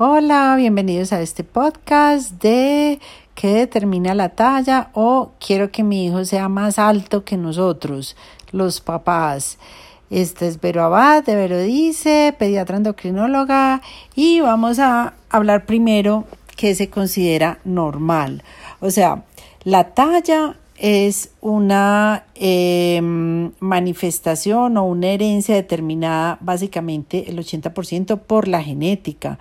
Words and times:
Hola, 0.00 0.54
bienvenidos 0.56 1.12
a 1.12 1.20
este 1.20 1.42
podcast 1.42 2.30
de 2.40 3.00
qué 3.34 3.48
determina 3.48 4.14
la 4.14 4.28
talla 4.28 4.90
o 4.92 5.32
quiero 5.44 5.72
que 5.72 5.82
mi 5.82 6.06
hijo 6.06 6.24
sea 6.24 6.48
más 6.48 6.78
alto 6.78 7.24
que 7.24 7.36
nosotros, 7.36 8.16
los 8.52 8.80
papás. 8.80 9.58
Este 10.08 10.46
es 10.46 10.60
Vero 10.60 10.84
Abad 10.84 11.24
de 11.24 11.34
Vero 11.34 11.58
Dice, 11.58 12.32
pediatra 12.38 12.76
endocrinóloga 12.76 13.82
y 14.14 14.40
vamos 14.40 14.78
a 14.78 15.14
hablar 15.30 15.66
primero 15.66 16.26
qué 16.56 16.76
se 16.76 16.88
considera 16.88 17.58
normal. 17.64 18.44
O 18.78 18.92
sea, 18.92 19.24
la 19.64 19.94
talla 19.94 20.54
es 20.78 21.32
una 21.40 22.24
em, 22.36 23.50
manifestación 23.58 24.76
o 24.76 24.84
una 24.84 25.08
herencia 25.08 25.56
determinada 25.56 26.38
básicamente 26.40 27.28
el 27.28 27.38
80% 27.38 28.20
por 28.20 28.46
la 28.46 28.62
genética. 28.62 29.40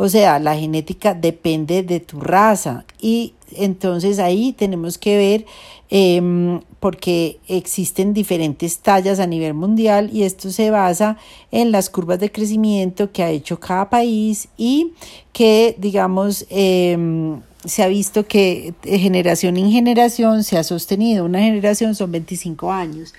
O 0.00 0.08
sea, 0.08 0.38
la 0.38 0.56
genética 0.56 1.12
depende 1.12 1.82
de 1.82 1.98
tu 1.98 2.20
raza 2.20 2.84
y 3.00 3.34
entonces 3.56 4.20
ahí 4.20 4.52
tenemos 4.52 4.96
que 4.96 5.16
ver 5.16 5.46
eh, 5.90 6.60
porque 6.78 7.40
existen 7.48 8.14
diferentes 8.14 8.78
tallas 8.78 9.18
a 9.18 9.26
nivel 9.26 9.54
mundial 9.54 10.08
y 10.12 10.22
esto 10.22 10.52
se 10.52 10.70
basa 10.70 11.16
en 11.50 11.72
las 11.72 11.90
curvas 11.90 12.20
de 12.20 12.30
crecimiento 12.30 13.10
que 13.10 13.24
ha 13.24 13.30
hecho 13.30 13.58
cada 13.58 13.90
país 13.90 14.46
y 14.56 14.92
que 15.32 15.74
digamos 15.78 16.46
em, 16.48 17.40
se 17.64 17.82
ha 17.82 17.88
visto 17.88 18.24
que 18.24 18.74
de 18.84 19.00
generación 19.00 19.56
en 19.56 19.72
generación 19.72 20.44
se 20.44 20.58
ha 20.58 20.62
sostenido. 20.62 21.24
Una 21.24 21.40
generación 21.40 21.96
son 21.96 22.12
25 22.12 22.70
años. 22.70 23.14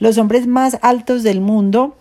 Los 0.00 0.18
hombres 0.18 0.48
más 0.48 0.78
altos 0.82 1.22
del 1.22 1.40
mundo 1.40 1.94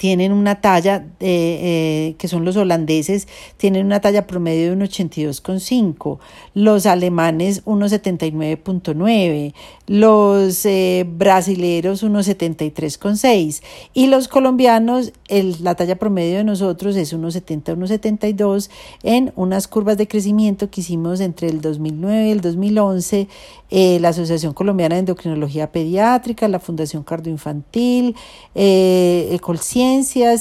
tienen 0.00 0.32
una 0.32 0.62
talla, 0.62 1.04
eh, 1.20 2.14
que 2.16 2.26
son 2.26 2.46
los 2.46 2.56
holandeses, 2.56 3.28
tienen 3.58 3.84
una 3.84 4.00
talla 4.00 4.26
promedio 4.26 4.70
de 4.70 4.76
1,82,5, 4.82 6.18
los 6.54 6.86
alemanes 6.86 7.62
1,79,9, 7.66 9.52
los 9.86 10.64
eh, 10.64 11.04
brasileros 11.06 12.02
1,73,6 12.02 13.62
y 13.92 14.06
los 14.06 14.28
colombianos, 14.28 15.12
el, 15.28 15.62
la 15.62 15.74
talla 15.74 15.96
promedio 15.96 16.38
de 16.38 16.44
nosotros 16.44 16.96
es 16.96 17.14
1,70, 17.14 17.76
1,72 17.76 18.70
en 19.02 19.34
unas 19.36 19.68
curvas 19.68 19.98
de 19.98 20.08
crecimiento 20.08 20.70
que 20.70 20.80
hicimos 20.80 21.20
entre 21.20 21.48
el 21.48 21.60
2009 21.60 22.28
y 22.28 22.30
el 22.30 22.40
2011, 22.40 23.28
eh, 23.70 23.98
la 24.00 24.08
Asociación 24.08 24.54
Colombiana 24.54 24.94
de 24.94 25.00
Endocrinología 25.00 25.70
Pediátrica, 25.70 26.48
la 26.48 26.58
Fundación 26.58 27.02
Cardioinfantil, 27.02 28.16
eh, 28.54 29.28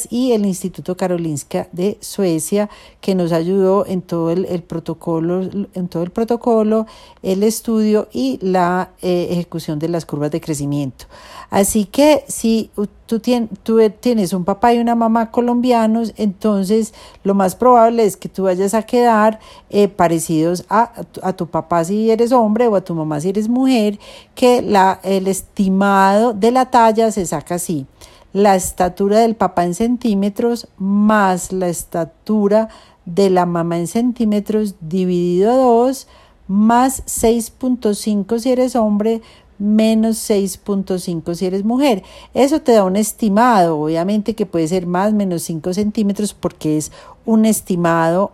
Y 0.09 0.31
el 0.33 0.45
Instituto 0.45 0.95
Karolinska 0.95 1.67
de 1.71 1.97
Suecia, 2.01 2.69
que 3.01 3.15
nos 3.15 3.31
ayudó 3.31 3.85
en 3.85 4.01
todo 4.01 4.29
el, 4.31 4.63
protocolo, 4.63 5.41
en 5.73 5.87
todo 5.87 6.03
el 6.03 6.11
protocolo, 6.11 6.85
el 7.23 7.41
estudio 7.43 8.07
y 8.13 8.37
la 8.41 8.91
eh, 9.01 9.27
ejecución 9.31 9.79
de 9.79 9.89
las 9.89 10.05
curvas 10.05 10.31
de 10.31 10.39
crecimiento. 10.39 11.05
Así 11.49 11.85
que 11.85 12.25
si 12.27 12.69
tú, 13.07 13.19
tienes 13.19 14.33
un 14.33 14.45
papá 14.45 14.73
y 14.73 14.77
una 14.79 14.93
mamá 14.93 15.31
colombianos, 15.31 16.13
entonces 16.15 16.93
lo 17.23 17.33
más 17.33 17.55
probable 17.55 18.05
es 18.05 18.17
que 18.17 18.29
tú 18.29 18.43
vayas 18.43 18.73
a 18.75 18.83
quedar 18.83 19.39
eh, 19.71 19.87
parecidos 19.87 20.65
a, 20.69 20.91
a, 21.23 21.33
tu 21.33 21.47
papá 21.47 21.83
si 21.83 22.11
eres 22.11 22.31
hombre 22.31 22.67
o 22.67 22.75
a 22.75 22.81
tu 22.81 22.93
mamá 22.93 23.19
si 23.19 23.29
eres 23.29 23.49
mujer, 23.49 23.99
que 24.35 24.61
la, 24.61 24.99
el 25.03 25.27
estimado 25.27 26.33
de 26.33 26.51
la 26.51 26.69
talla 26.69 27.11
se 27.11 27.25
saca 27.25 27.55
así 27.55 27.87
la 28.33 28.55
estatura 28.55 29.19
del 29.19 29.35
papá 29.35 29.65
en 29.65 29.73
centímetros 29.73 30.67
más 30.77 31.51
la 31.51 31.67
estatura 31.67 32.69
de 33.05 33.29
la 33.29 33.45
mamá 33.45 33.77
en 33.77 33.87
centímetros 33.87 34.75
dividido 34.81 35.51
a 35.51 35.55
2 35.55 36.07
más 36.47 37.03
6.5 37.05 38.39
si 38.39 38.51
eres 38.51 38.75
hombre 38.75 39.21
menos 39.59 40.17
6.5 40.29 41.35
si 41.35 41.45
eres 41.45 41.63
mujer. 41.63 42.01
Eso 42.33 42.61
te 42.61 42.71
da 42.71 42.85
un 42.85 42.95
estimado, 42.95 43.79
obviamente 43.79 44.33
que 44.33 44.45
puede 44.45 44.67
ser 44.67 44.87
más 44.87 45.13
menos 45.13 45.43
5 45.43 45.73
centímetros 45.73 46.33
porque 46.33 46.77
es 46.77 46.91
un 47.25 47.45
estimado 47.45 48.31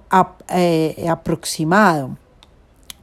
eh, 0.49 1.07
aproximado. 1.09 2.17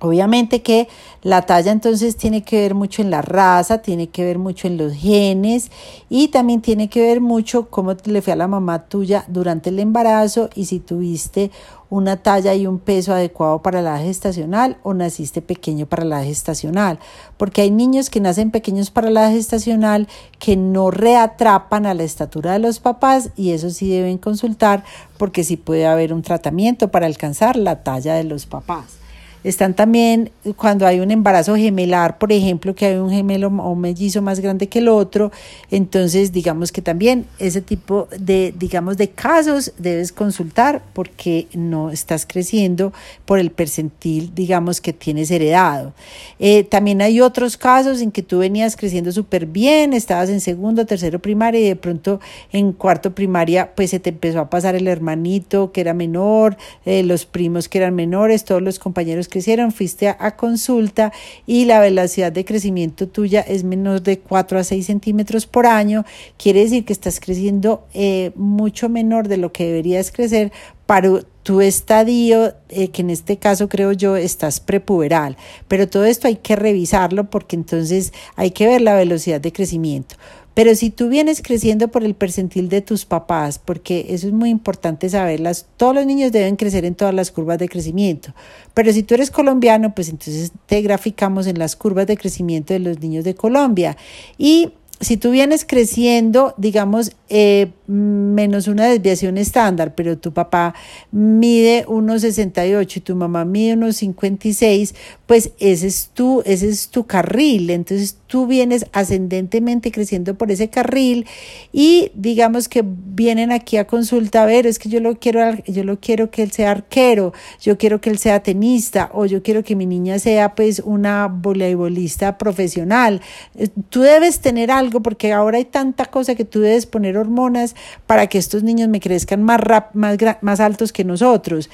Obviamente 0.02 0.62
que 0.62 0.88
la 1.22 1.42
talla 1.42 1.70
entonces 1.70 2.16
tiene 2.16 2.42
que 2.42 2.60
ver 2.60 2.74
mucho 2.74 3.02
en 3.02 3.10
la 3.12 3.22
raza, 3.22 3.82
tiene 3.82 4.08
que 4.08 4.24
ver 4.24 4.36
mucho 4.36 4.66
en 4.66 4.76
los 4.76 4.92
genes 4.94 5.70
y 6.10 6.26
también 6.26 6.60
tiene 6.60 6.88
que 6.88 7.00
ver 7.02 7.20
mucho 7.20 7.70
cómo 7.70 7.94
le 8.06 8.20
fue 8.20 8.32
a 8.32 8.36
la 8.36 8.48
mamá 8.48 8.86
tuya 8.86 9.24
durante 9.28 9.70
el 9.70 9.78
embarazo 9.78 10.50
y 10.56 10.64
si 10.64 10.80
tuviste 10.80 11.52
una 11.88 12.16
talla 12.16 12.52
y 12.54 12.66
un 12.66 12.80
peso 12.80 13.12
adecuado 13.12 13.62
para 13.62 13.80
la 13.80 13.96
gestacional 13.98 14.76
o 14.82 14.92
naciste 14.92 15.40
pequeño 15.40 15.86
para 15.86 16.04
la 16.04 16.24
gestacional. 16.24 16.98
Porque 17.36 17.60
hay 17.62 17.70
niños 17.70 18.10
que 18.10 18.18
nacen 18.18 18.50
pequeños 18.50 18.90
para 18.90 19.08
la 19.08 19.30
gestacional 19.30 20.08
que 20.40 20.56
no 20.56 20.90
reatrapan 20.90 21.86
a 21.86 21.94
la 21.94 22.02
estatura 22.02 22.54
de 22.54 22.58
los 22.58 22.80
papás 22.80 23.30
y 23.36 23.52
eso 23.52 23.70
sí 23.70 23.88
deben 23.88 24.18
consultar 24.18 24.82
porque 25.16 25.44
sí 25.44 25.56
puede 25.56 25.86
haber 25.86 26.12
un 26.12 26.22
tratamiento 26.22 26.90
para 26.90 27.06
alcanzar 27.06 27.54
la 27.54 27.84
talla 27.84 28.14
de 28.14 28.24
los 28.24 28.46
papás. 28.46 29.01
Están 29.44 29.74
también 29.74 30.30
cuando 30.56 30.86
hay 30.86 31.00
un 31.00 31.10
embarazo 31.10 31.56
gemelar, 31.56 32.18
por 32.18 32.32
ejemplo, 32.32 32.74
que 32.74 32.86
hay 32.86 32.96
un 32.96 33.10
gemelo 33.10 33.48
o 33.48 33.74
mellizo 33.74 34.22
más 34.22 34.40
grande 34.40 34.68
que 34.68 34.78
el 34.78 34.88
otro, 34.88 35.32
entonces 35.70 36.32
digamos 36.32 36.70
que 36.70 36.82
también 36.82 37.26
ese 37.38 37.60
tipo 37.60 38.08
de, 38.18 38.54
digamos, 38.56 38.96
de 38.96 39.10
casos 39.10 39.72
debes 39.78 40.12
consultar 40.12 40.82
porque 40.92 41.48
no 41.54 41.90
estás 41.90 42.26
creciendo 42.26 42.92
por 43.24 43.38
el 43.38 43.50
percentil, 43.50 44.32
digamos, 44.34 44.80
que 44.80 44.92
tienes 44.92 45.30
heredado. 45.30 45.92
Eh, 46.38 46.64
también 46.64 47.02
hay 47.02 47.20
otros 47.20 47.56
casos 47.56 48.00
en 48.00 48.12
que 48.12 48.22
tú 48.22 48.38
venías 48.38 48.76
creciendo 48.76 49.12
súper 49.12 49.46
bien, 49.46 49.92
estabas 49.92 50.28
en 50.28 50.40
segundo, 50.40 50.86
tercero 50.86 51.18
primaria 51.18 51.60
y 51.60 51.64
de 51.64 51.76
pronto 51.76 52.20
en 52.52 52.72
cuarto 52.72 53.14
primaria 53.14 53.74
pues 53.74 53.90
se 53.90 54.00
te 54.00 54.10
empezó 54.10 54.40
a 54.40 54.50
pasar 54.50 54.74
el 54.74 54.86
hermanito 54.86 55.72
que 55.72 55.80
era 55.80 55.94
menor, 55.94 56.56
eh, 56.84 57.02
los 57.02 57.26
primos 57.26 57.68
que 57.68 57.78
eran 57.78 57.94
menores, 57.94 58.44
todos 58.44 58.62
los 58.62 58.78
compañeros 58.78 59.28
crecieron, 59.32 59.72
fuiste 59.72 60.08
a, 60.08 60.36
consulta 60.36 61.12
y 61.46 61.64
la 61.64 61.80
velocidad 61.80 62.30
de 62.30 62.44
crecimiento 62.44 63.08
tuya 63.08 63.40
es 63.40 63.64
menos 63.64 64.04
de 64.04 64.18
4 64.18 64.58
a 64.58 64.64
6 64.64 64.84
centímetros 64.86 65.46
por 65.46 65.66
año, 65.66 66.04
quiere 66.36 66.60
decir 66.60 66.84
que 66.84 66.92
estás 66.92 67.18
creciendo 67.18 67.86
eh, 67.94 68.32
mucho 68.36 68.90
menor 68.90 69.28
de 69.28 69.38
lo 69.38 69.50
que 69.50 69.64
deberías 69.64 70.12
crecer 70.12 70.52
para 70.86 71.22
tu 71.42 71.62
estadio, 71.62 72.54
eh, 72.68 72.88
que 72.88 73.00
en 73.00 73.08
este 73.08 73.38
caso 73.38 73.68
creo 73.68 73.92
yo 73.92 74.16
estás 74.16 74.60
prepuberal. 74.60 75.36
Pero 75.66 75.88
todo 75.88 76.04
esto 76.04 76.28
hay 76.28 76.36
que 76.36 76.54
revisarlo 76.54 77.30
porque 77.30 77.56
entonces 77.56 78.12
hay 78.36 78.50
que 78.50 78.66
ver 78.66 78.82
la 78.82 78.94
velocidad 78.94 79.40
de 79.40 79.52
crecimiento. 79.52 80.16
Pero 80.54 80.74
si 80.74 80.90
tú 80.90 81.08
vienes 81.08 81.40
creciendo 81.42 81.88
por 81.88 82.04
el 82.04 82.14
percentil 82.14 82.68
de 82.68 82.80
tus 82.82 83.04
papás, 83.04 83.58
porque 83.58 84.06
eso 84.10 84.26
es 84.26 84.32
muy 84.32 84.50
importante 84.50 85.08
saberlas, 85.08 85.66
todos 85.76 85.94
los 85.94 86.06
niños 86.06 86.32
deben 86.32 86.56
crecer 86.56 86.84
en 86.84 86.94
todas 86.94 87.14
las 87.14 87.30
curvas 87.30 87.58
de 87.58 87.68
crecimiento. 87.68 88.34
Pero 88.74 88.92
si 88.92 89.02
tú 89.02 89.14
eres 89.14 89.30
colombiano, 89.30 89.94
pues 89.94 90.08
entonces 90.08 90.52
te 90.66 90.82
graficamos 90.82 91.46
en 91.46 91.58
las 91.58 91.76
curvas 91.76 92.06
de 92.06 92.16
crecimiento 92.16 92.74
de 92.74 92.80
los 92.80 93.00
niños 93.00 93.24
de 93.24 93.34
Colombia. 93.34 93.96
Y 94.36 94.72
si 95.02 95.16
tú 95.16 95.32
vienes 95.32 95.64
creciendo, 95.64 96.54
digamos, 96.58 97.12
eh, 97.28 97.72
menos 97.88 98.68
una 98.68 98.86
desviación 98.86 99.36
estándar, 99.36 99.96
pero 99.96 100.16
tu 100.16 100.32
papá 100.32 100.74
mide 101.10 101.84
1,68 101.86 102.96
y 102.98 103.00
tu 103.00 103.16
mamá 103.16 103.44
mide 103.44 103.74
1,56, 103.74 104.94
pues 105.26 105.50
ese 105.58 105.88
es 105.88 106.10
tu, 106.14 106.42
ese 106.46 106.68
es 106.68 106.88
tu 106.88 107.04
carril. 107.04 107.70
Entonces 107.70 108.16
tú 108.32 108.46
vienes 108.46 108.86
ascendentemente 108.94 109.92
creciendo 109.92 110.38
por 110.38 110.50
ese 110.50 110.70
carril 110.70 111.26
y 111.70 112.12
digamos 112.14 112.66
que 112.66 112.82
vienen 112.82 113.52
aquí 113.52 113.76
a 113.76 113.86
consulta, 113.86 114.42
a 114.42 114.46
ver, 114.46 114.66
es 114.66 114.78
que 114.78 114.88
yo 114.88 115.00
lo 115.00 115.18
quiero, 115.18 115.54
yo 115.66 115.84
lo 115.84 116.00
quiero 116.00 116.30
que 116.30 116.42
él 116.42 116.50
sea 116.50 116.70
arquero, 116.70 117.34
yo 117.60 117.76
quiero 117.76 118.00
que 118.00 118.08
él 118.08 118.16
sea 118.16 118.42
tenista 118.42 119.10
o 119.12 119.26
yo 119.26 119.42
quiero 119.42 119.62
que 119.62 119.76
mi 119.76 119.84
niña 119.84 120.18
sea 120.18 120.54
pues 120.54 120.80
una 120.82 121.26
voleibolista 121.26 122.38
profesional. 122.38 123.20
Eh, 123.54 123.68
tú 123.90 124.00
debes 124.00 124.40
tener 124.40 124.70
algo 124.70 125.02
porque 125.02 125.34
ahora 125.34 125.58
hay 125.58 125.66
tanta 125.66 126.06
cosa 126.06 126.34
que 126.34 126.46
tú 126.46 126.60
debes 126.60 126.86
poner 126.86 127.18
hormonas 127.18 127.76
para 128.06 128.28
que 128.28 128.38
estos 128.38 128.62
niños 128.62 128.88
me 128.88 129.00
crezcan 129.00 129.42
más, 129.42 129.60
más, 129.92 130.16
más 130.40 130.60
altos 130.60 130.90
que 130.90 131.04
nosotros. 131.04 131.68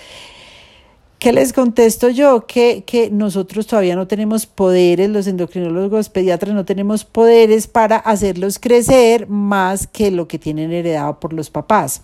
¿Qué 1.18 1.32
les 1.32 1.52
contesto 1.52 2.08
yo? 2.10 2.46
Que, 2.46 2.84
que 2.86 3.10
nosotros 3.10 3.66
todavía 3.66 3.96
no 3.96 4.06
tenemos 4.06 4.46
poderes, 4.46 5.10
los 5.10 5.26
endocrinólogos 5.26 6.08
pediatras 6.10 6.54
no 6.54 6.64
tenemos 6.64 7.04
poderes 7.04 7.66
para 7.66 7.96
hacerlos 7.96 8.60
crecer 8.60 9.28
más 9.28 9.88
que 9.88 10.12
lo 10.12 10.28
que 10.28 10.38
tienen 10.38 10.72
heredado 10.72 11.18
por 11.18 11.32
los 11.32 11.50
papás. 11.50 12.02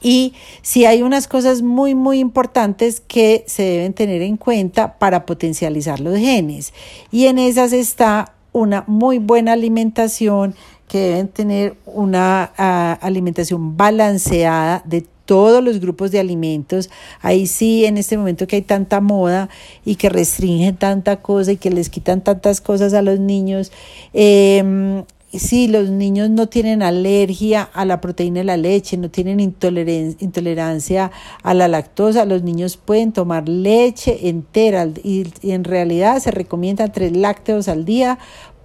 Y 0.00 0.32
si 0.62 0.86
hay 0.86 1.02
unas 1.02 1.28
cosas 1.28 1.62
muy, 1.62 1.94
muy 1.94 2.18
importantes 2.18 3.00
que 3.00 3.44
se 3.46 3.62
deben 3.62 3.92
tener 3.92 4.22
en 4.22 4.36
cuenta 4.36 4.98
para 4.98 5.26
potencializar 5.26 6.00
los 6.00 6.16
genes. 6.18 6.72
Y 7.10 7.26
en 7.26 7.38
esas 7.38 7.72
está 7.72 8.32
una 8.52 8.84
muy 8.86 9.18
buena 9.18 9.52
alimentación, 9.52 10.54
que 10.88 10.98
deben 10.98 11.28
tener 11.28 11.76
una 11.86 12.52
ah, 12.58 12.98
alimentación 13.00 13.78
balanceada 13.78 14.82
de 14.84 15.06
todos 15.24 15.62
los 15.62 15.80
grupos 15.80 16.10
de 16.10 16.20
alimentos. 16.20 16.90
Ahí 17.20 17.46
sí, 17.46 17.84
en 17.84 17.98
este 17.98 18.16
momento 18.16 18.46
que 18.46 18.56
hay 18.56 18.62
tanta 18.62 19.00
moda 19.00 19.48
y 19.84 19.96
que 19.96 20.08
restringen 20.08 20.76
tanta 20.76 21.22
cosa 21.22 21.52
y 21.52 21.56
que 21.56 21.70
les 21.70 21.88
quitan 21.88 22.22
tantas 22.22 22.60
cosas 22.60 22.94
a 22.94 23.02
los 23.02 23.18
niños, 23.18 23.72
eh, 24.12 25.04
si 25.38 25.66
los 25.66 25.88
niños 25.88 26.28
no 26.28 26.48
tienen 26.48 26.82
alergia 26.82 27.62
a 27.62 27.84
la 27.86 28.00
proteína 28.00 28.40
de 28.40 28.44
la 28.44 28.56
leche, 28.58 28.98
no 28.98 29.10
tienen 29.10 29.40
intolerancia 29.40 31.10
a 31.42 31.54
la 31.54 31.68
lactosa, 31.68 32.26
los 32.26 32.42
niños 32.42 32.76
pueden 32.76 33.12
tomar 33.12 33.48
leche 33.48 34.28
entera 34.28 34.86
y, 35.02 35.26
en 35.42 35.64
realidad 35.64 36.18
se 36.18 36.30
recomienda 36.32 36.88
tres 36.88 37.16
lácteos 37.16 37.68
al 37.68 37.84
día 37.86 38.18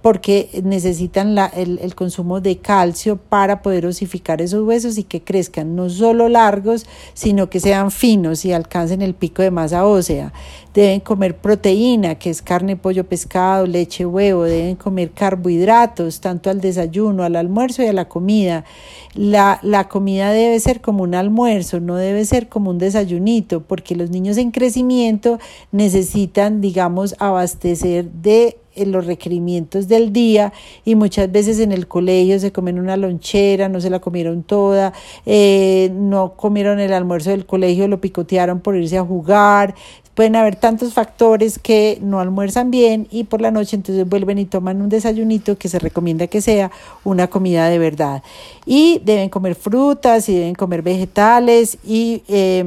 porque 0.08 0.62
necesitan 0.64 1.36
el, 1.54 1.94
consumo 1.94 2.40
de 2.40 2.56
calcio 2.56 3.18
para 3.18 3.60
poder 3.60 3.84
osificar 3.84 4.40
esos 4.40 4.66
huesos 4.66 4.96
y 4.96 5.02
que 5.02 5.20
crezcan 5.20 5.76
no 5.76 5.90
solo 5.90 6.30
largos, 6.30 6.86
sino 7.12 7.50
que 7.50 7.60
sean 7.60 7.90
finos 7.90 8.46
y 8.46 8.54
alcancen 8.54 9.02
el 9.02 9.12
pico 9.12 9.42
de 9.42 9.50
masa 9.50 9.84
ósea. 9.84 10.32
Deben 10.72 11.00
comer 11.00 11.36
proteína, 11.36 12.14
que 12.14 12.30
es 12.30 12.40
carne, 12.40 12.76
pollo, 12.76 13.06
pescado, 13.06 13.66
leche, 13.66 14.06
huevo. 14.06 14.44
Deben 14.44 14.76
comer 14.76 15.10
carbohidratos, 15.10 16.20
tanto 16.20 16.48
al 16.48 16.62
desayuno, 16.62 17.22
al 17.22 17.36
almuerzo 17.36 17.82
y 17.82 17.88
a 17.88 17.92
la 17.92 18.08
comida. 18.08 18.64
La, 19.12 19.58
la 19.62 19.88
comida 19.88 20.32
debe 20.32 20.58
ser 20.58 20.80
como 20.80 21.02
un 21.02 21.14
almuerzo, 21.14 21.80
no 21.80 21.96
debe 21.96 22.24
ser 22.24 22.48
como 22.48 22.70
un 22.70 22.78
desayunito, 22.78 23.62
porque 23.62 23.94
los 23.94 24.08
niños 24.08 24.38
en 24.38 24.52
crecimiento 24.52 25.38
necesitan, 25.70 26.62
digamos, 26.62 27.14
abastecer 27.18 28.10
de 28.10 28.56
los 28.86 29.06
requerimientos 29.06 29.88
del 29.88 30.12
día 30.12 30.52
y 30.84 30.94
muchas 30.94 31.30
veces 31.30 31.60
en 31.60 31.72
el 31.72 31.86
colegio 31.88 32.38
se 32.38 32.52
comen 32.52 32.78
una 32.78 32.96
lonchera, 32.96 33.68
no 33.68 33.80
se 33.80 33.90
la 33.90 34.00
comieron 34.00 34.42
toda, 34.42 34.92
eh, 35.26 35.90
no 35.92 36.34
comieron 36.34 36.80
el 36.80 36.92
almuerzo 36.92 37.30
del 37.30 37.46
colegio, 37.46 37.88
lo 37.88 38.00
picotearon 38.00 38.60
por 38.60 38.76
irse 38.76 38.98
a 38.98 39.04
jugar. 39.04 39.74
Pueden 40.14 40.34
haber 40.34 40.56
tantos 40.56 40.94
factores 40.94 41.60
que 41.60 41.98
no 42.02 42.18
almuerzan 42.18 42.72
bien 42.72 43.06
y 43.10 43.24
por 43.24 43.40
la 43.40 43.52
noche 43.52 43.76
entonces 43.76 44.08
vuelven 44.08 44.38
y 44.38 44.46
toman 44.46 44.82
un 44.82 44.88
desayunito 44.88 45.56
que 45.56 45.68
se 45.68 45.78
recomienda 45.78 46.26
que 46.26 46.40
sea 46.40 46.72
una 47.04 47.28
comida 47.28 47.68
de 47.68 47.78
verdad. 47.78 48.22
Y 48.66 49.00
deben 49.04 49.28
comer 49.28 49.54
frutas 49.54 50.28
y 50.28 50.34
deben 50.34 50.54
comer 50.54 50.82
vegetales 50.82 51.78
y... 51.84 52.22
Eh, 52.28 52.64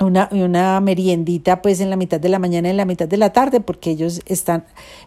una, 0.00 0.28
una 0.32 0.80
meriendita 0.80 1.62
pues 1.62 1.80
en 1.80 1.90
la 1.90 1.96
mitad 1.96 2.20
de 2.20 2.28
la 2.28 2.38
mañana 2.38 2.68
y 2.68 2.70
en 2.72 2.76
la 2.76 2.84
mitad 2.84 3.08
de 3.08 3.16
la 3.16 3.32
tarde 3.32 3.60
porque 3.60 3.90
ellos 3.90 4.20
están 4.26 4.64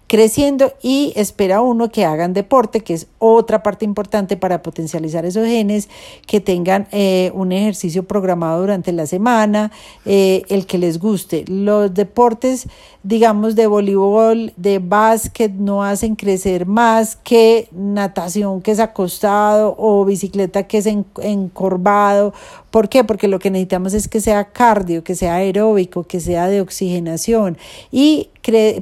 creciendo 0.07 0.73
y 0.81 1.13
espera 1.15 1.61
uno 1.61 1.89
que 1.89 2.05
hagan 2.05 2.33
deporte 2.33 2.81
que 2.81 2.93
es 2.93 3.07
otra 3.19 3.63
parte 3.63 3.85
importante 3.85 4.37
para 4.37 4.61
potencializar 4.61 5.25
esos 5.25 5.45
genes 5.45 5.89
que 6.27 6.41
tengan 6.41 6.87
eh, 6.91 7.31
un 7.33 7.51
ejercicio 7.51 8.03
programado 8.03 8.61
durante 8.61 8.91
la 8.91 9.05
semana 9.05 9.71
eh, 10.05 10.43
el 10.49 10.65
que 10.65 10.77
les 10.77 10.99
guste 10.99 11.45
los 11.47 11.93
deportes 11.93 12.67
digamos 13.03 13.55
de 13.55 13.67
voleibol 13.67 14.53
de 14.57 14.79
básquet 14.79 15.53
no 15.53 15.83
hacen 15.83 16.15
crecer 16.15 16.65
más 16.65 17.15
que 17.15 17.69
natación 17.71 18.61
que 18.61 18.71
es 18.71 18.79
acostado 18.79 19.75
o 19.77 20.03
bicicleta 20.05 20.63
que 20.63 20.79
es 20.79 20.87
encorvado 20.87 22.33
¿por 22.69 22.89
qué? 22.89 23.03
porque 23.03 23.27
lo 23.27 23.39
que 23.39 23.49
necesitamos 23.49 23.93
es 23.93 24.07
que 24.07 24.21
sea 24.21 24.51
que 24.85 25.15
sea 25.15 25.35
aeróbico, 25.35 26.03
que 26.03 26.19
sea 26.19 26.47
de 26.47 26.61
oxigenación 26.61 27.57
y 27.91 28.29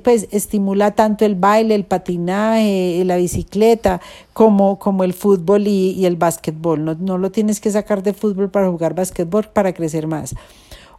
pues 0.04 0.28
estimula 0.32 0.92
tanto 0.92 1.26
el 1.26 1.36
baile, 1.36 1.76
el 1.76 1.84
patinaje, 1.84 3.04
la 3.06 3.18
bicicleta 3.18 4.02
como, 4.34 4.80
como 4.80 5.04
el 5.04 5.14
fútbol 5.14 5.68
y, 5.68 6.06
el 6.06 6.16
básquetbol. 6.16 6.84
No, 6.84 6.96
no 6.96 7.18
lo 7.18 7.32
tienes 7.32 7.60
que 7.60 7.72
sacar 7.72 8.04
de 8.04 8.14
fútbol 8.14 8.50
para 8.50 8.70
jugar 8.70 8.96
básquetbol 8.96 9.46
para 9.46 9.74
crecer 9.74 10.08
más. 10.08 10.36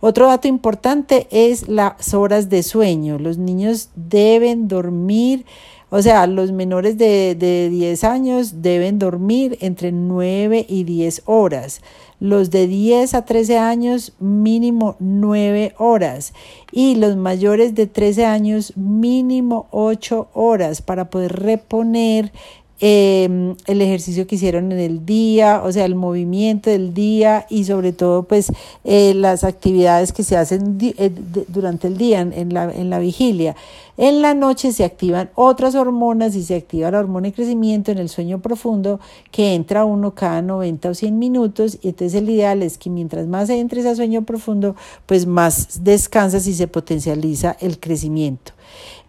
Otro 0.01 0.29
dato 0.29 0.49
importante 0.49 1.27
es 1.31 1.69
las 1.69 2.15
horas 2.15 2.49
de 2.49 2.63
sueño. 2.63 3.19
Los 3.19 3.37
niños 3.37 3.91
deben 3.97 4.67
dormir, 4.67 5.45
o 5.91 6.03
sea, 6.03 6.27
los 6.29 6.53
menores 6.53 6.97
de, 6.99 7.35
de 7.35 7.69
10 7.69 8.05
años 8.05 8.63
deben 8.63 9.01
dormir 9.01 9.59
entre 9.61 9.91
9 9.91 10.65
y 10.69 10.85
10 10.85 11.23
horas. 11.27 11.83
Los 12.21 12.51
de 12.51 12.69
10 12.69 13.15
a 13.15 13.25
13 13.25 13.59
años 13.59 14.13
mínimo 14.21 14.95
9 15.01 15.75
horas. 15.79 16.33
Y 16.71 16.95
los 16.95 17.17
mayores 17.17 17.75
de 17.75 17.89
13 17.89 18.25
años 18.25 18.77
mínimo 18.77 19.67
8 19.73 20.29
horas 20.33 20.81
para 20.81 21.11
poder 21.11 21.33
reponer 21.33 22.33
em, 22.81 23.57
el 23.67 23.83
ejercicio 23.83 24.27
que 24.27 24.37
hicieron 24.37 24.73
en 24.73 24.79
el 24.79 25.07
día, 25.07 25.63
o 25.65 25.73
sea, 25.73 25.85
el 25.85 25.95
movimiento 25.95 26.71
del 26.71 26.95
día 26.95 27.47
y 27.49 27.65
sobre 27.65 27.93
todo 27.93 28.23
pues 28.25 28.53
eh, 28.85 29.15
las 29.15 29.45
actividades 29.45 30.13
que 30.13 30.23
se 30.23 30.37
hacen 30.37 30.79
eh, 30.81 31.11
durante 31.49 31.87
el 31.87 31.97
día 31.97 32.21
en, 32.21 32.55
la, 32.55 32.73
en 32.73 32.91
la 32.91 32.99
vigilia. 32.99 33.55
En 33.97 34.23
la 34.23 34.33
noche 34.33 34.73
se 34.73 34.85
activan 34.85 35.29
otras 35.35 35.75
hormonas 35.75 36.35
y 36.35 36.43
se 36.43 36.57
activa 36.57 36.91
la 36.91 37.01
hormona 37.01 37.29
de 37.29 37.35
crecimiento 37.35 37.93
en 37.93 37.99
el 37.99 38.09
sueño 38.09 38.41
profundo 38.41 38.99
que 39.31 39.55
entra 39.55 39.85
uno 39.85 40.15
cada 40.15 40.41
90 40.41 40.89
o 40.89 40.95
100 40.95 41.19
minutos 41.19 41.79
y 41.83 41.89
entonces 41.89 42.23
el 42.23 42.31
ideal 42.31 42.63
es 42.63 42.79
que 42.79 42.89
mientras 42.89 43.27
más 43.27 43.51
entres 43.51 43.85
a 43.85 43.95
sueño 43.95 44.23
profundo, 44.23 44.75
pues 45.05 45.27
más 45.27 45.85
descansas 45.85 46.47
y 46.47 46.55
se 46.55 46.67
potencializa 46.67 47.59
el 47.61 47.79
crecimiento. 47.79 48.53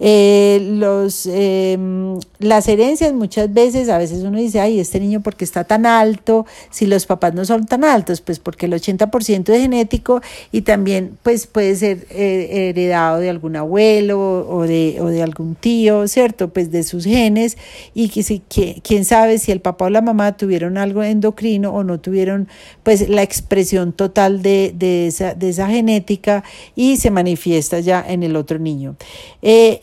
Eh, 0.04 0.60
los, 0.72 1.28
em, 1.28 2.20
las 2.40 2.68
herencias 2.68 3.14
muchas 3.14 3.54
veces, 3.54 3.88
a 3.88 4.00
veces 4.00 4.24
uno 4.24 4.40
dice, 4.40 4.60
ay, 4.60 4.80
este 4.80 5.00
niño 5.00 5.22
porque 5.22 5.46
está 5.46 5.64
tan 5.64 5.86
alto, 5.86 6.48
si 6.72 6.88
los 6.88 7.06
papás 7.06 7.36
no 7.36 7.46
son 7.46 7.68
tan 7.68 7.84
altos, 7.84 8.20
pues 8.22 8.40
porque 8.40 8.66
el 8.66 8.74
80% 8.74 9.54
es 9.54 9.62
genético 9.62 10.22
y 10.52 10.62
también 10.62 11.20
pues 11.22 11.46
puede 11.46 11.76
ser 11.76 12.08
eh, 12.10 12.70
heredado 12.70 13.20
de 13.20 13.30
algún 13.30 13.56
abuelo 13.56 14.48
o 14.50 14.64
de 14.64 14.98
o 15.00 15.06
de 15.06 15.22
algún 15.22 15.54
tío, 15.54 16.08
¿cierto? 16.08 16.50
Pues 16.50 16.72
de 16.72 16.82
sus 16.82 17.04
genes 17.04 17.60
y 17.94 18.10
que, 18.10 18.24
si, 18.24 18.40
que, 18.40 18.82
quién 18.84 19.06
sabe 19.06 19.38
si 19.38 19.52
el 19.52 19.62
papá 19.62 19.86
o 19.86 19.90
la 19.92 20.02
mamá 20.02 20.36
tuvieron 20.36 20.80
algo 20.80 21.04
endocrino 21.04 21.72
o 21.74 21.84
no 21.84 22.00
tuvieron 22.00 22.48
pues 22.82 23.08
la 23.08 23.22
expresión 23.22 23.94
total 23.94 24.42
de, 24.42 24.74
de, 24.76 25.06
esa, 25.06 25.36
de 25.36 25.50
esa 25.50 25.68
genética 25.68 26.44
y 26.76 26.98
se 26.98 27.12
manifiesta 27.12 27.80
ya 27.82 28.04
en 28.08 28.24
el 28.24 28.36
otro 28.36 28.58
niño. 28.58 28.96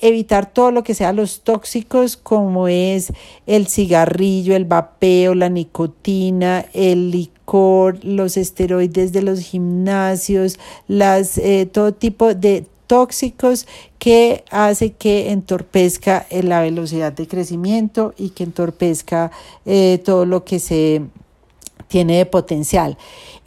Evitar 0.00 0.52
todo 0.52 0.70
lo 0.70 0.82
que 0.82 0.94
sea 0.94 1.12
los 1.12 1.40
tóxicos 1.40 2.16
como 2.16 2.68
es 2.68 3.12
el 3.46 3.66
cigarrillo, 3.66 4.54
el 4.54 4.64
vapeo, 4.64 5.34
la 5.34 5.48
nicotina, 5.48 6.64
el 6.72 7.10
licor, 7.10 8.04
los 8.04 8.36
esteroides 8.36 9.12
de 9.12 9.22
los 9.22 9.40
gimnasios, 9.40 10.58
las, 10.86 11.38
eh, 11.38 11.68
todo 11.70 11.92
tipo 11.92 12.34
de 12.34 12.66
tóxicos 12.86 13.66
que 13.98 14.44
hace 14.50 14.92
que 14.92 15.30
entorpezca 15.30 16.26
eh, 16.30 16.42
la 16.42 16.60
velocidad 16.60 17.12
de 17.12 17.28
crecimiento 17.28 18.14
y 18.16 18.30
que 18.30 18.44
entorpezca 18.44 19.30
eh, 19.66 20.00
todo 20.04 20.24
lo 20.24 20.44
que 20.44 20.58
se 20.58 21.02
tiene 21.88 22.18
de 22.18 22.26
potencial. 22.26 22.98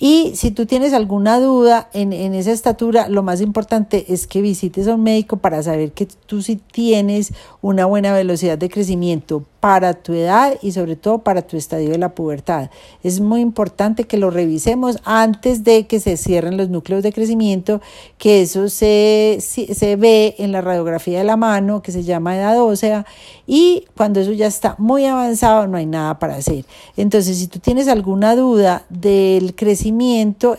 Y 0.03 0.31
si 0.33 0.49
tú 0.49 0.65
tienes 0.65 0.93
alguna 0.93 1.39
duda 1.39 1.87
en, 1.93 2.11
en, 2.11 2.33
esa 2.33 2.51
estatura, 2.51 3.07
lo 3.07 3.21
más 3.21 3.39
importante 3.39 4.11
es 4.11 4.25
que 4.25 4.41
visites 4.41 4.87
a 4.87 4.95
un 4.95 5.03
médico 5.03 5.37
para 5.37 5.61
saber 5.61 5.91
que 5.91 6.07
tú 6.07 6.41
sí 6.41 6.55
tienes 6.55 7.33
una 7.61 7.85
buena 7.85 8.11
velocidad 8.11 8.57
de 8.57 8.67
crecimiento 8.67 9.45
para 9.59 9.93
tu 9.93 10.13
edad 10.13 10.57
y 10.63 10.71
sobre 10.71 10.95
todo 10.95 11.19
para 11.19 11.43
tu 11.43 11.55
estadio 11.55 11.91
de 11.91 11.99
la 11.99 12.15
pubertad. 12.15 12.71
Es 13.03 13.19
muy 13.19 13.41
importante 13.41 14.05
que 14.05 14.17
lo 14.17 14.31
revisemos 14.31 14.97
antes 15.05 15.63
de 15.63 15.85
que 15.85 15.99
se 15.99 16.17
cierren 16.17 16.57
los 16.57 16.69
núcleos 16.69 17.03
de 17.03 17.13
crecimiento, 17.13 17.79
que 18.17 18.41
eso 18.41 18.69
se, 18.69 19.37
se 19.39 19.95
ve 19.97 20.33
en 20.39 20.51
la 20.51 20.61
radiografía 20.61 21.19
de 21.19 21.25
la 21.25 21.37
mano, 21.37 21.83
que 21.83 21.91
se 21.91 22.01
llama 22.01 22.35
edad 22.35 22.59
ósea, 22.59 23.05
y 23.45 23.85
cuando 23.95 24.19
eso 24.19 24.31
ya 24.31 24.47
está 24.47 24.73
muy 24.79 25.05
avanzado 25.05 25.67
no 25.67 25.77
hay 25.77 25.85
nada 25.85 26.17
para 26.17 26.37
hacer. 26.37 26.65
Entonces, 26.97 27.37
si 27.37 27.45
tú 27.45 27.59
tienes 27.59 27.87
alguna 27.87 28.35
duda 28.35 28.85
del 28.89 29.53
crecimiento, 29.53 29.90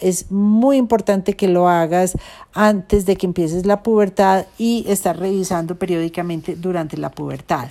es 0.00 0.30
muy 0.30 0.76
importante 0.76 1.34
que 1.34 1.48
lo 1.48 1.68
hagas 1.68 2.16
antes 2.52 3.06
de 3.06 3.16
que 3.16 3.26
empieces 3.26 3.66
la 3.66 3.82
pubertad 3.82 4.46
y 4.58 4.84
estar 4.88 5.18
revisando 5.18 5.76
periódicamente 5.76 6.56
durante 6.56 6.96
la 6.96 7.10
pubertad. 7.10 7.68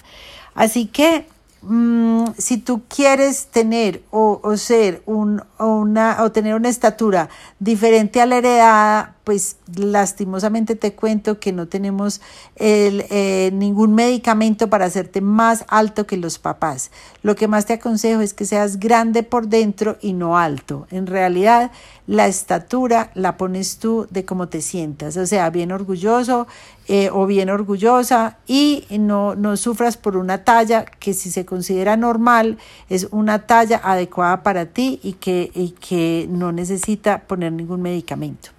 Así 0.54 0.88
que 0.88 1.26
mm, 1.62 2.26
si 2.38 2.58
tú 2.58 2.82
quieres 2.88 3.48
tener 3.48 4.04
o, 4.12 4.40
ser 4.58 5.02
un, 5.06 5.42
o, 5.58 5.68
una, 5.68 6.24
o 6.24 6.32
tener 6.32 6.56
una 6.56 6.70
estatura 6.70 7.30
diferente 7.60 8.22
a 8.22 8.26
la 8.26 8.38
heredada, 8.38 9.16
pues 9.24 9.58
lastimosamente 9.76 10.76
te 10.76 10.94
cuento 10.94 11.40
que 11.40 11.52
no 11.52 11.68
tenemos 11.68 12.22
el, 12.56 13.06
eh, 13.10 13.52
ningún 13.54 13.94
medicamento 13.94 14.70
para 14.70 14.86
hacerte 14.86 15.22
más 15.22 15.66
alto 15.68 16.08
que 16.08 16.18
los 16.18 16.40
papás. 16.40 16.92
Lo 17.22 17.36
que 17.36 17.48
más 17.48 17.66
te 17.66 17.74
aconsejo 17.74 18.22
es 18.22 18.34
que 18.34 18.46
seas 18.46 18.80
grande 18.80 19.24
por 19.24 19.48
dentro 19.48 19.98
y 20.02 20.14
no 20.14 20.38
alto. 20.38 20.88
En 20.92 21.08
realidad, 21.08 21.72
la 22.08 22.28
estatura 22.28 23.12
la 23.14 23.38
pones 23.38 23.78
tú 23.78 24.08
de 24.10 24.26
cómo 24.26 24.50
te 24.50 24.62
sientas, 24.62 25.18
o 25.18 25.26
sea, 25.26 25.50
bien 25.50 25.72
orgulloso 25.72 26.48
eh, 26.88 27.10
o 27.14 27.26
bien 27.26 27.50
orgullosa 27.50 28.38
y 28.48 28.86
no, 28.90 29.36
no 29.36 29.56
sufras 29.56 29.98
por 29.98 30.18
una 30.18 30.44
talla 30.44 30.84
que 30.84 31.14
si 31.14 31.32
se 31.32 31.46
considera 31.46 31.96
normal 31.96 32.58
es 32.90 33.08
una 33.12 33.46
talla 33.46 33.80
adecuada 33.84 34.44
para 34.44 34.66
ti 34.66 35.00
y 35.04 35.14
que, 35.14 35.52
y 35.54 35.70
que 35.70 36.28
no 36.30 36.52
necesita 36.52 37.22
poner 37.22 37.54
ningún 37.54 37.82
medicamento. 37.82 38.50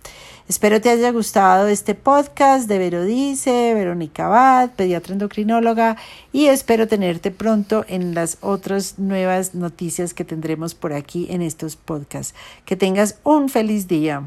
Espero 0.52 0.82
te 0.82 0.90
haya 0.90 1.10
gustado 1.12 1.66
este 1.66 1.94
podcast 1.94 2.68
de 2.68 2.76
Verodice, 2.76 3.72
Verónica 3.72 4.26
Abad, 4.26 4.68
pediatra 4.72 5.14
endocrinóloga, 5.14 5.96
y 6.30 6.48
espero 6.48 6.86
tenerte 6.86 7.30
pronto 7.30 7.86
en 7.88 8.14
las 8.14 8.36
otras 8.42 8.98
nuevas 8.98 9.54
noticias 9.54 10.12
que 10.12 10.26
tendremos 10.26 10.74
por 10.74 10.92
aquí 10.92 11.26
en 11.30 11.40
estos 11.40 11.76
podcasts. 11.76 12.34
Que 12.66 12.76
tengas 12.76 13.18
un 13.24 13.48
feliz 13.48 13.88
día. 13.88 14.24